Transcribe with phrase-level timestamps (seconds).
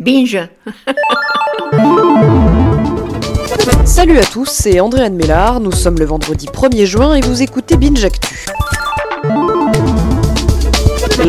[0.00, 0.48] Binge
[3.84, 7.76] Salut à tous, c'est Andréane Mélard, nous sommes le vendredi 1er juin et vous écoutez
[7.76, 8.46] Binge Actu.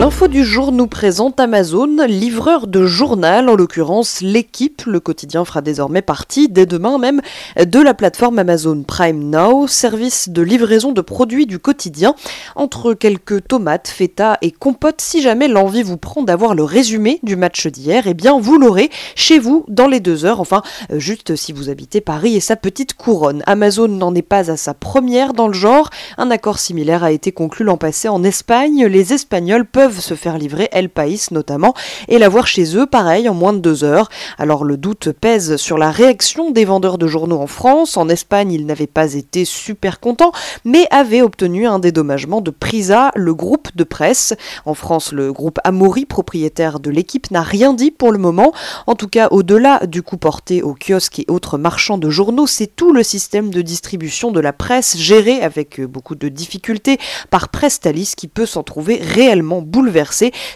[0.00, 4.84] L'info du jour nous présente Amazon, livreur de journal, en l'occurrence l'équipe.
[4.86, 7.20] Le quotidien fera désormais partie, dès demain même,
[7.62, 12.14] de la plateforme Amazon Prime Now, service de livraison de produits du quotidien.
[12.56, 17.36] Entre quelques tomates, feta et compotes, si jamais l'envie vous prend d'avoir le résumé du
[17.36, 20.62] match d'hier, eh bien vous l'aurez chez vous dans les deux heures, enfin
[20.94, 23.42] juste si vous habitez Paris et sa petite couronne.
[23.44, 25.90] Amazon n'en est pas à sa première dans le genre.
[26.16, 28.86] Un accord similaire a été conclu l'an passé en Espagne.
[28.86, 31.74] Les Espagnols peuvent se faire livrer El País notamment
[32.08, 34.08] et l'avoir chez eux pareil en moins de deux heures.
[34.38, 37.96] Alors le doute pèse sur la réaction des vendeurs de journaux en France.
[37.96, 40.32] En Espagne, ils n'avaient pas été super contents,
[40.64, 44.34] mais avaient obtenu un dédommagement de Prisa, le groupe de presse.
[44.66, 48.52] En France, le groupe Amaury, propriétaire de l'équipe, n'a rien dit pour le moment.
[48.86, 52.74] En tout cas, au-delà du coup porté aux kiosques et autres marchands de journaux, c'est
[52.74, 56.98] tout le système de distribution de la presse géré avec beaucoup de difficultés
[57.30, 59.79] par Prestalis qui peut s'en trouver réellement bouleversé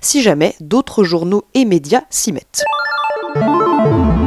[0.00, 2.64] si jamais d'autres journaux et médias s'y mettent.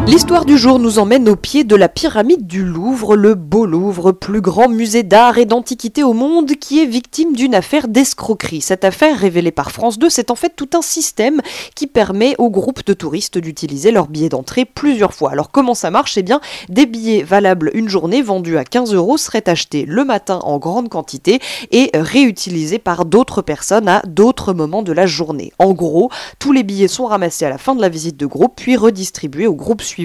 [0.08, 4.14] L'histoire du jour nous emmène au pied de la pyramide du Louvre, le Beau Louvre,
[4.14, 8.61] plus grand musée d'art et d'antiquité au monde, qui est victime d'une affaire d'escroquerie.
[8.61, 11.41] Cette affaire, révélée par France 2, c'est en fait tout un système
[11.75, 15.31] qui permet aux groupes de touristes d'utiliser leurs billets d'entrée plusieurs fois.
[15.31, 16.17] Alors comment ça marche?
[16.17, 20.39] Eh bien, des billets valables une journée vendus à 15 euros seraient achetés le matin
[20.44, 25.52] en grande quantité et réutilisés par d'autres personnes à d'autres moments de la journée.
[25.59, 28.53] En gros, tous les billets sont ramassés à la fin de la visite de groupe
[28.55, 29.97] puis redistribués au groupe suivant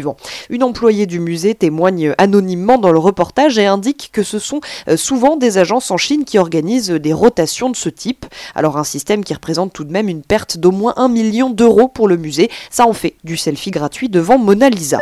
[0.50, 4.96] une employée du musée témoigne anonymement dans le reportage et indique que ce sont euh,
[4.96, 8.26] souvent des agences en Chine qui organisent des rotations de ce type.
[8.54, 11.88] Alors un système qui représente tout de même une perte d'au moins un million d'euros
[11.88, 14.98] pour le musée, ça en fait du selfie gratuit devant Mona Lisa.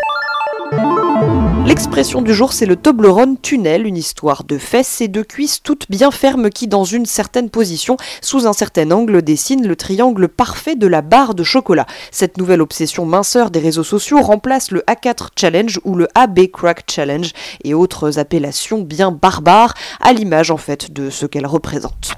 [1.67, 5.91] L'expression du jour, c'est le Toblerone tunnel, une histoire de fesses et de cuisses toutes
[5.91, 10.75] bien fermes qui, dans une certaine position, sous un certain angle, dessine le triangle parfait
[10.75, 11.87] de la barre de chocolat.
[12.11, 16.91] Cette nouvelle obsession minceur des réseaux sociaux remplace le A4 Challenge ou le AB Crack
[16.91, 17.33] Challenge
[17.63, 22.13] et autres appellations bien barbares, à l'image en fait de ce qu'elle représente.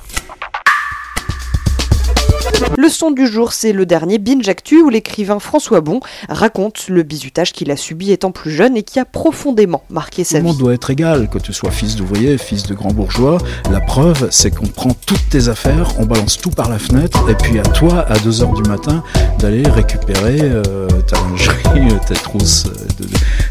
[2.76, 7.02] Le son du jour, c'est le dernier Binge Actu où l'écrivain François Bon raconte le
[7.02, 10.40] bizutage qu'il a subi étant plus jeune et qui a profondément marqué sa vie.
[10.40, 13.38] Tout le monde doit être égal, que tu sois fils d'ouvrier, fils de grand bourgeois.
[13.70, 17.34] La preuve, c'est qu'on prend toutes tes affaires, on balance tout par la fenêtre, et
[17.34, 19.02] puis à toi, à 2h du matin,
[19.38, 23.04] d'aller récupérer euh, ta lingerie, tes trousses, euh,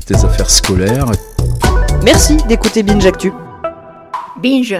[0.05, 1.11] tes affaires scolaires.
[2.03, 3.31] Merci d'écouter Binge Actu.
[4.41, 4.75] Binge